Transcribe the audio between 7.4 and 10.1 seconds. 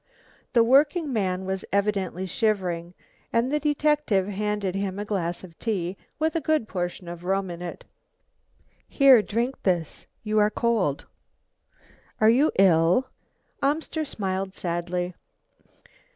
in it. "Here, drink this;